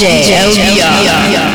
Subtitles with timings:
[0.00, 1.04] DJ LBR.
[1.04, 1.49] like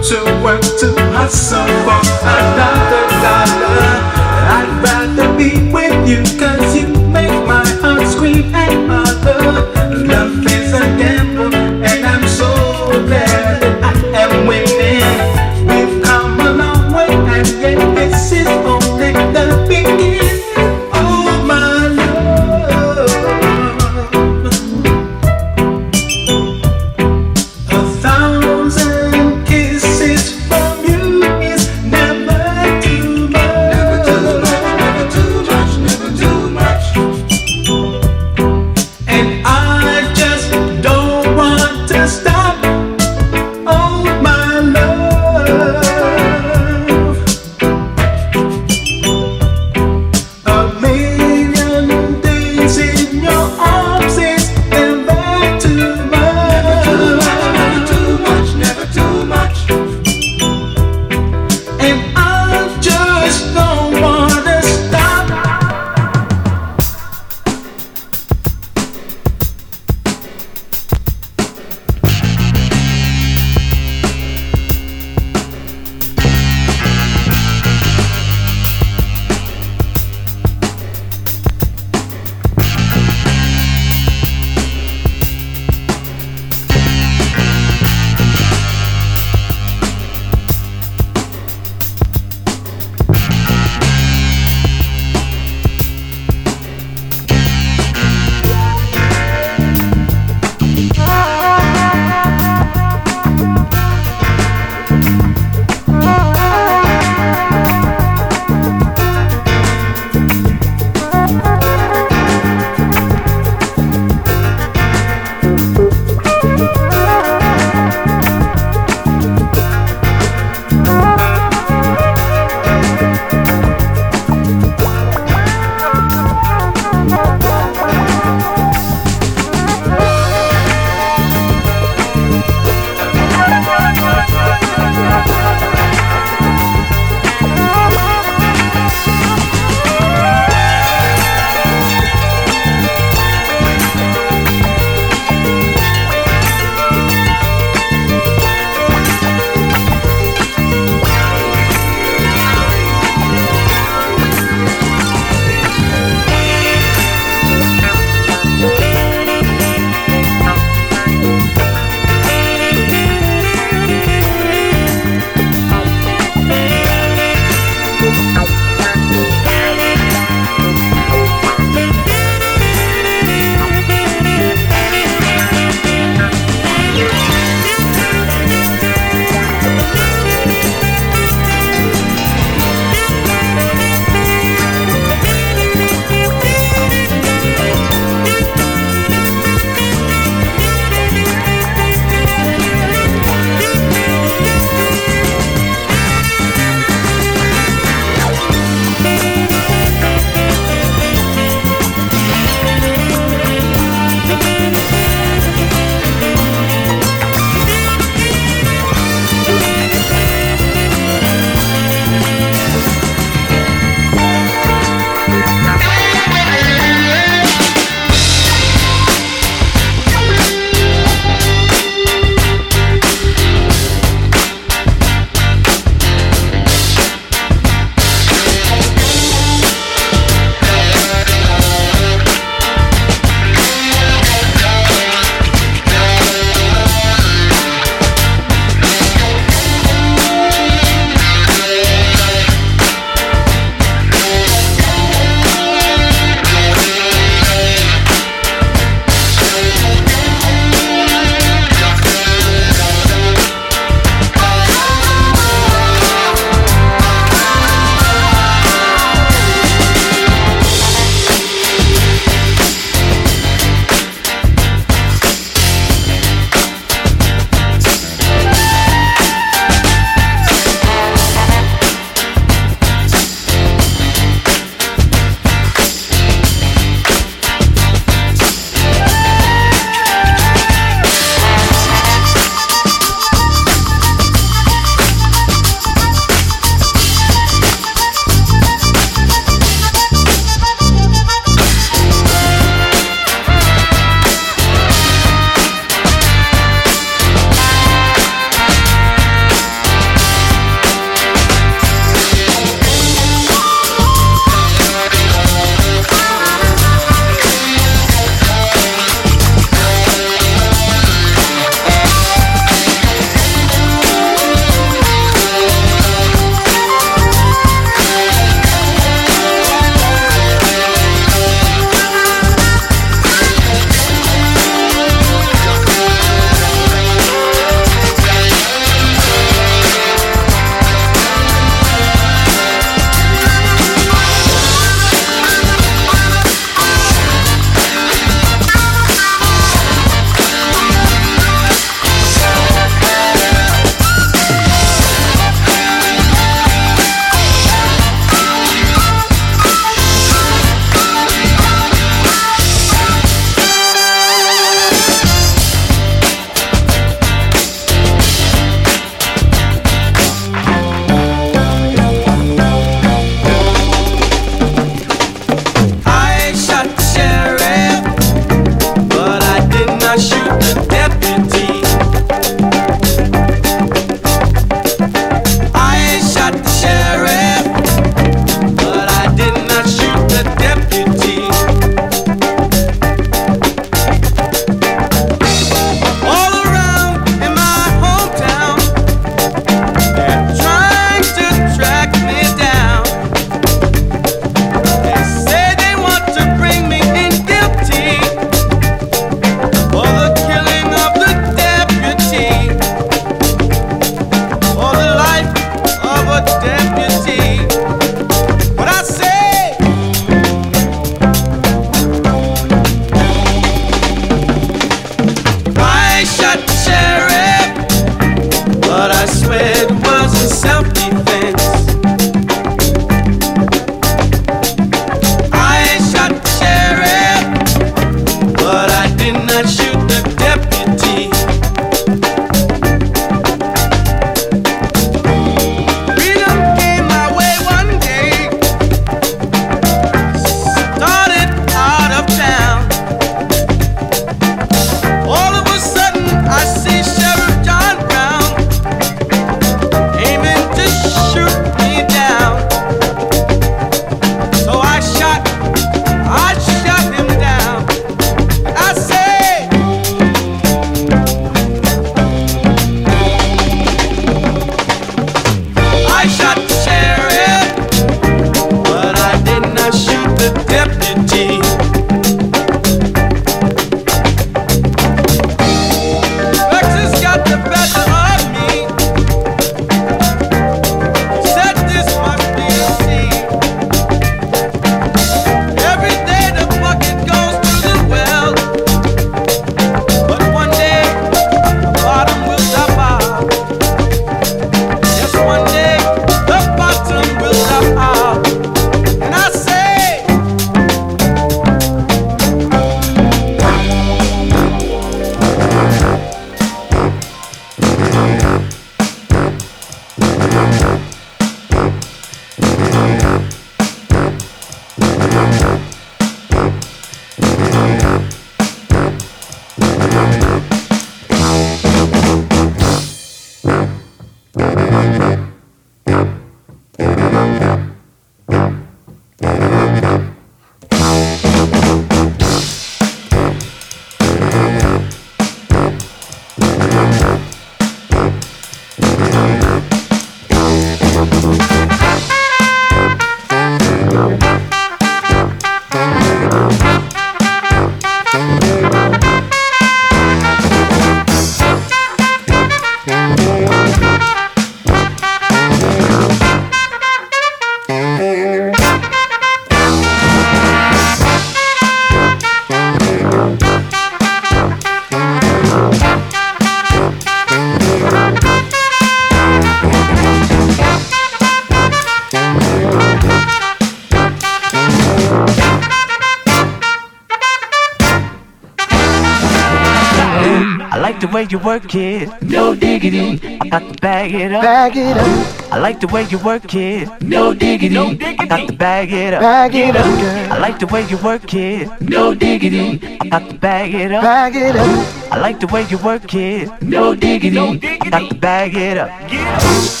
[581.63, 582.29] work it.
[582.41, 583.39] No diggity.
[583.59, 584.63] I got to bag it up.
[584.63, 585.71] Bag it up.
[585.71, 587.07] I like the way you work it.
[587.21, 587.97] No diggity.
[587.97, 589.41] I got to bag it up.
[589.41, 590.53] Bag it up, girl.
[590.53, 592.01] I like the way you work it.
[592.01, 592.99] No diggity.
[593.21, 594.23] I got to bag it up.
[594.23, 595.31] Bag it up.
[595.31, 596.81] I like the way you work it.
[596.81, 597.57] No diggity.
[597.57, 599.09] I got to bag it up.
[599.29, 600.00] that's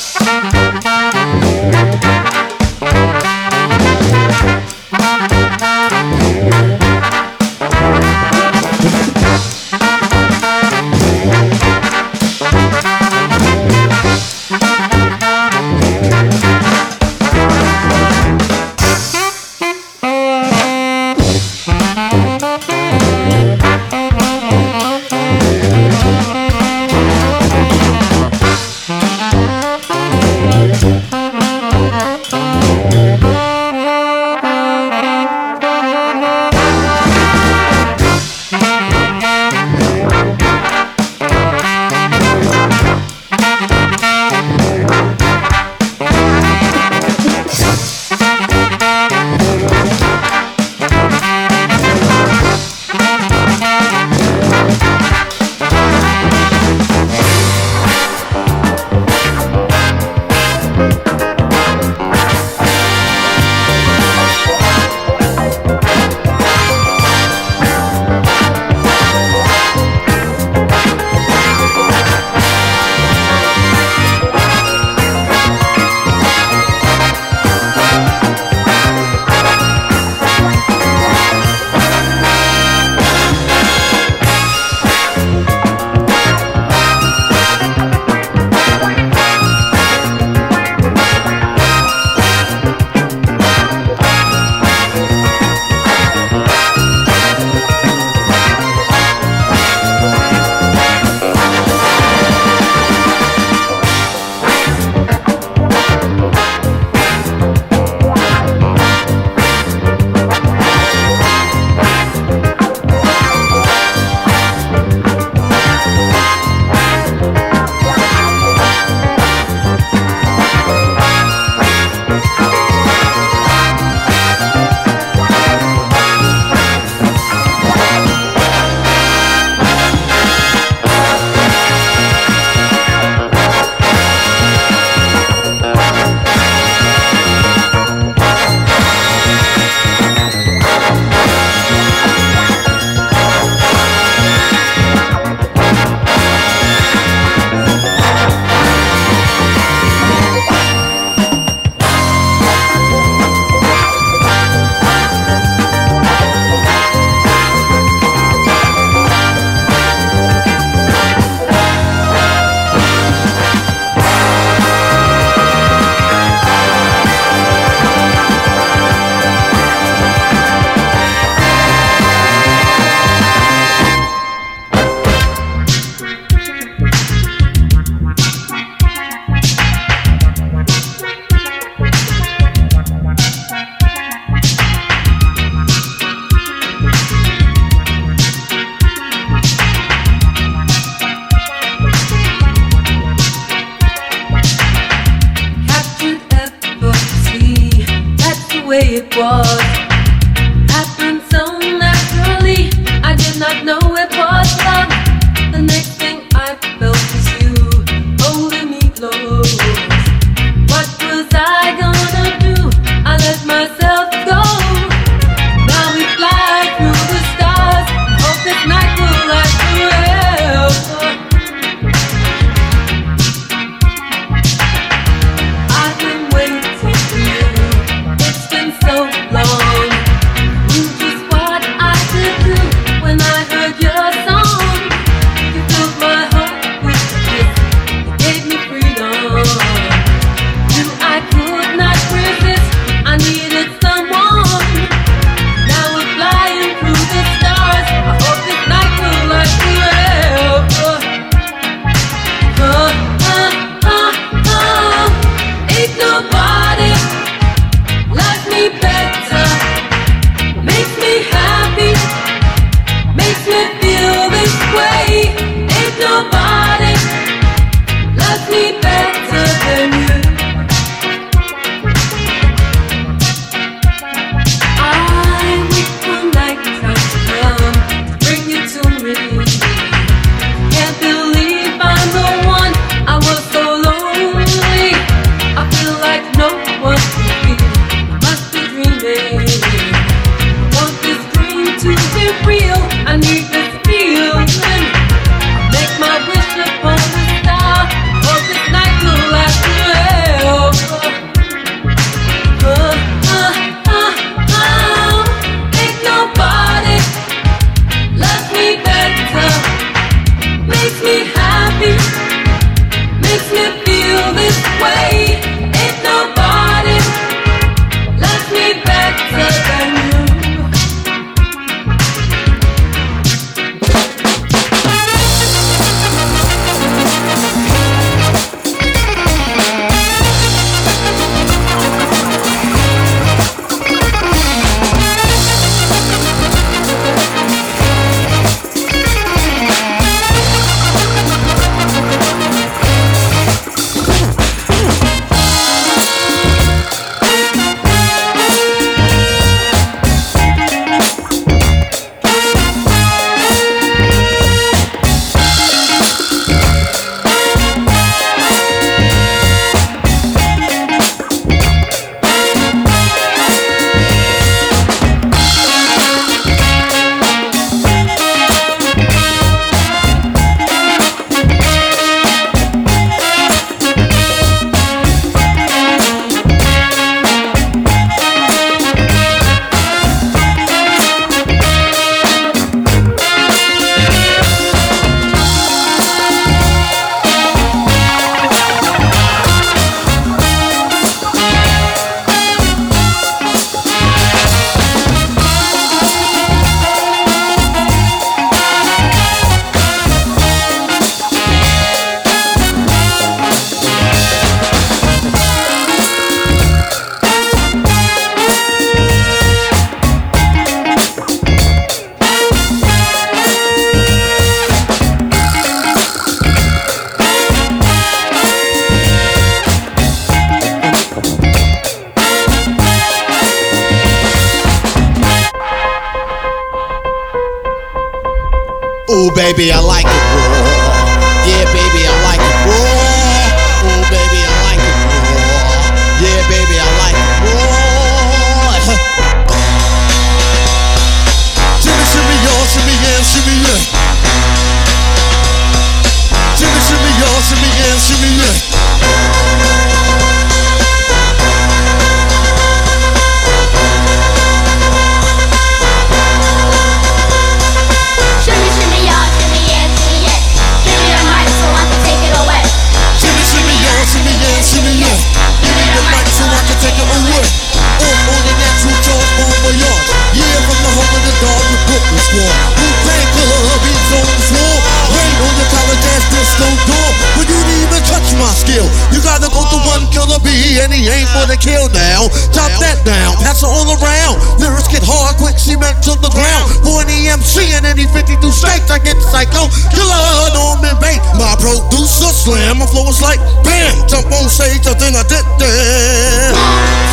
[487.41, 488.91] MC in any 52 states.
[488.91, 490.53] I get the psycho killer on
[490.85, 491.17] and.
[491.33, 494.07] My producer slam, my flow is like bam.
[494.07, 497.10] Jump on stage, I think I did that.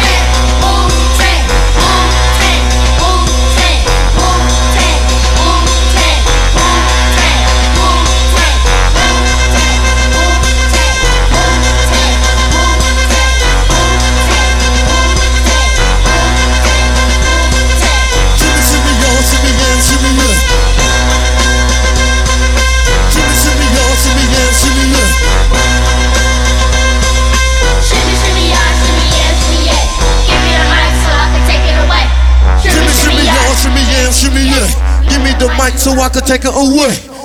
[35.76, 37.17] so I could take her away.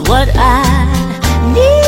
[0.00, 1.83] what I need.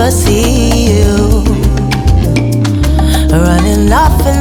[0.00, 1.44] But see you.
[3.30, 4.39] Running off and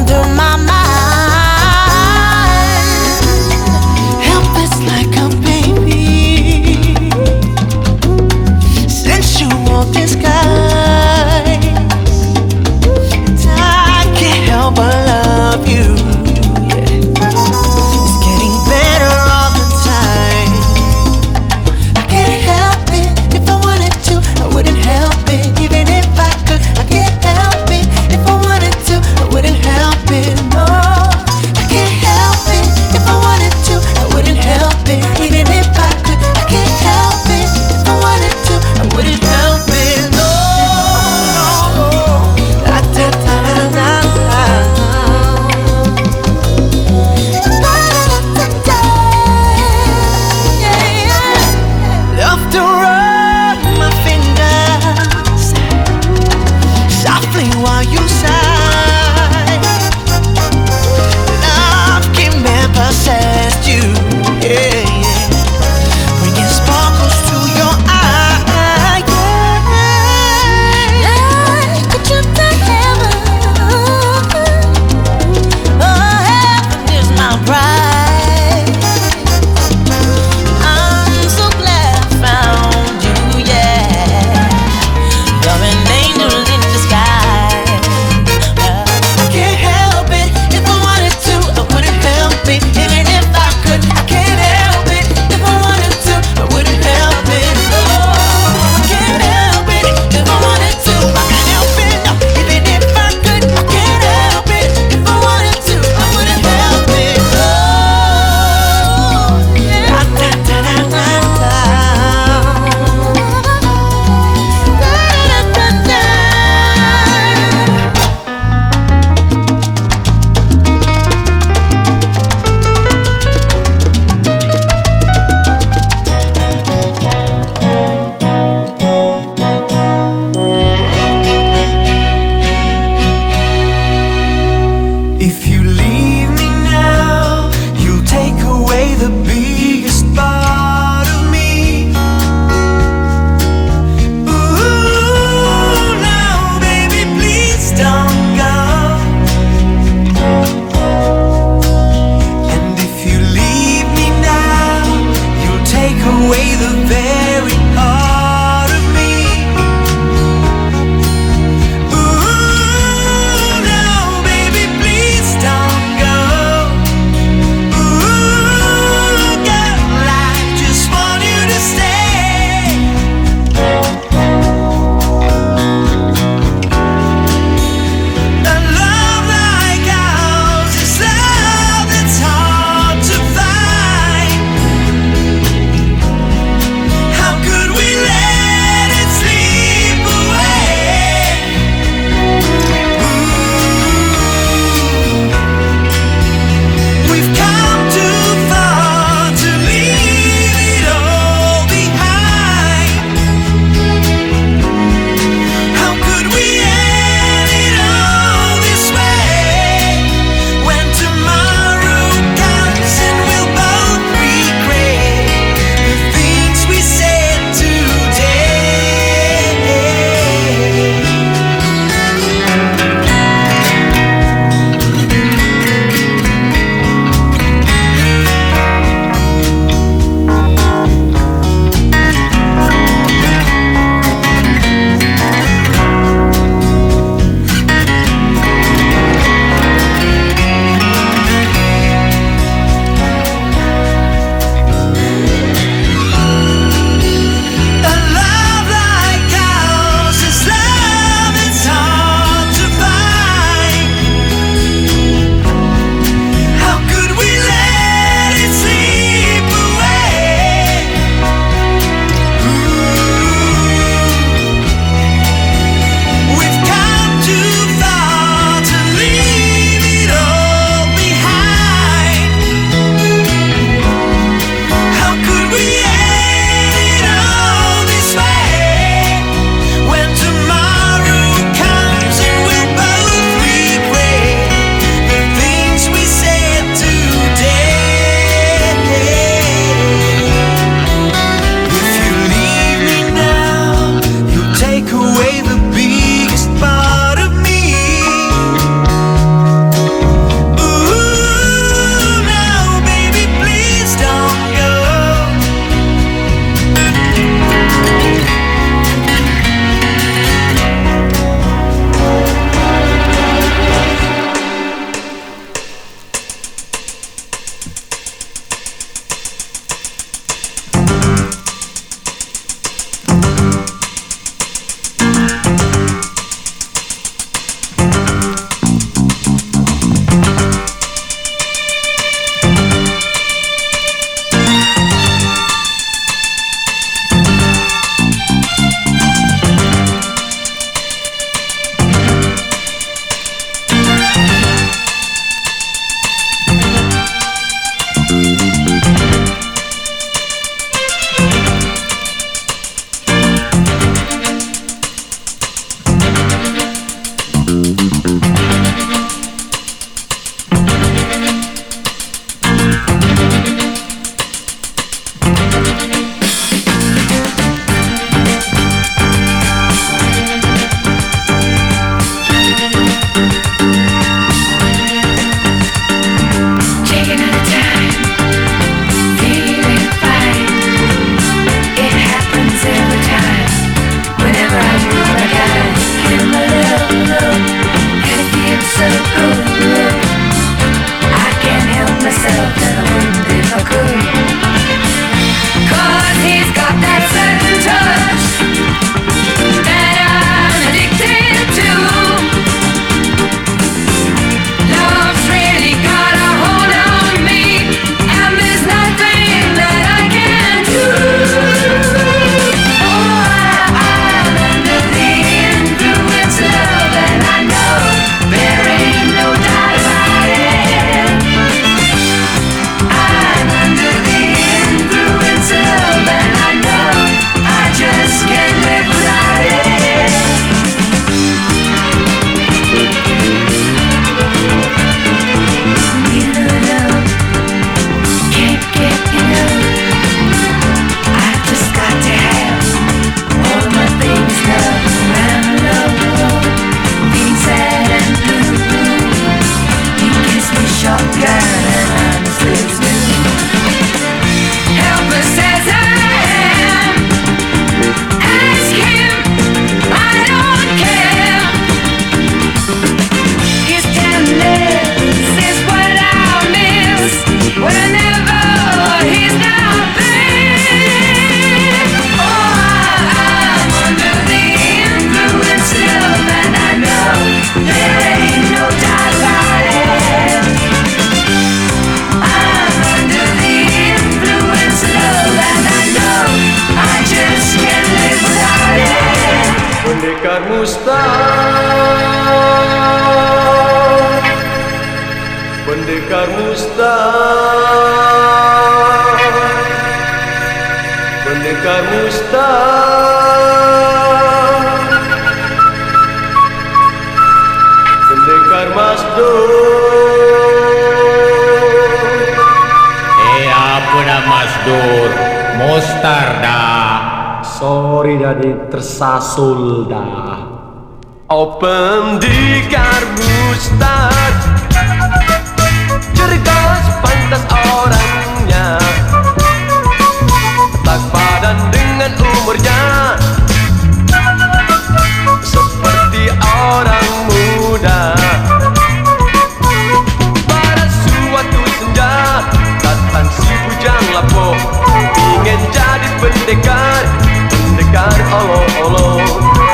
[547.90, 549.18] Pendekar olo-olo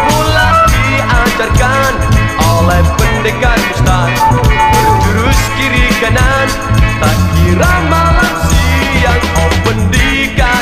[0.07, 1.93] Mula diajarkan
[2.47, 4.16] oleh pendekar mustad
[4.72, 6.47] Berjurus kiri kanan
[7.03, 10.55] Tak kira malam siang Oh pendekar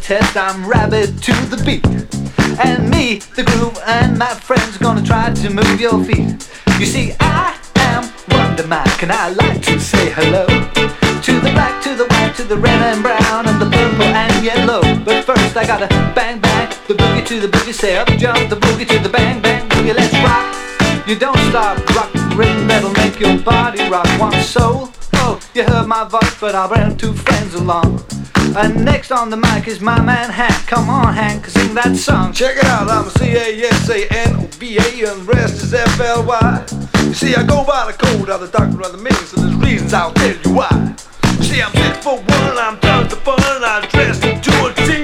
[0.00, 0.36] test.
[0.36, 1.86] I'm rabid to the beat.
[2.58, 6.48] And me, the groove, and my friends gonna try to move your feet.
[6.78, 10.46] You see, I am Wonder Mike, and I like to say hello
[11.26, 14.44] to the black, to the white, to the red and brown, and the purple and
[14.44, 14.80] yellow.
[15.04, 17.74] But first, I gotta bang bang the boogie to the boogie.
[17.74, 19.94] Say up jump the boogie to the bang bang boogie.
[19.94, 20.54] Let's rock.
[21.08, 24.06] You don't stop, rock rhythm that'll make your body rock.
[24.20, 24.90] One soul.
[25.14, 28.04] Oh, you heard my voice, but I'll bring two friends along.
[28.56, 30.66] And next on the mic is my man Hank.
[30.66, 32.32] Come on, Hank, sing that song.
[32.32, 36.66] Check it out, I'm a C-A-S-A-N-O-V-A and the rest is F-L-Y.
[37.04, 39.54] You see, I go by the code of the doctor of the millions, so there's
[39.56, 40.96] reasons I'll tell you why.
[41.36, 44.96] You see, I'm six for one, I'm down to fun, I'm dressed to a T.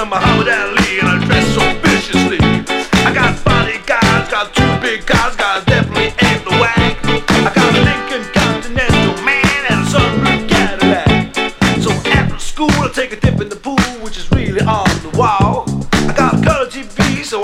[0.00, 1.29] I'm Muhammad Ali and I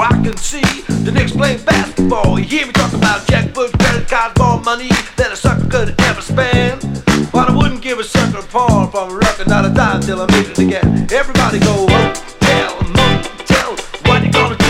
[0.01, 2.39] I can see the Knicks playing basketball.
[2.39, 6.21] You hear me talk about checkbooks, credit cards, more money than a sucker could ever
[6.21, 6.81] spend.
[7.33, 10.21] But I wouldn't give a sucker a pawn from a record, not a dime till
[10.21, 11.07] I made it again.
[11.13, 14.66] Everybody go hotel, motel, what you gonna do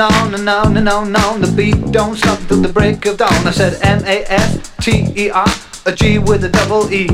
[0.00, 1.40] and on and on and on and on.
[1.40, 3.46] The beat don't stop till the break of dawn.
[3.46, 5.48] I said M A S T E R,
[5.86, 7.08] a G with a double E.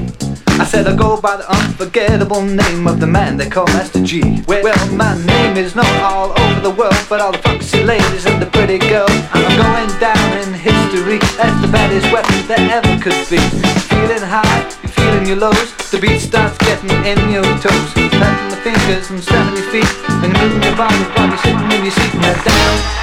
[0.58, 4.42] I said I go by the unforgettable name of the man they call Master G.
[4.48, 8.42] Well, my name is known all over the world, but all the foxy ladies and
[8.42, 9.10] the pretty girls.
[9.32, 13.38] I'm going down in history as the baddest weapon there ever could be.
[13.94, 15.70] Feeling high, feeling your lows.
[15.92, 18.51] The beat starts getting in your toes.
[18.62, 22.14] Fingers and stamping your feet, and moving your body body sitting in your seat.
[22.14, 23.01] Now down.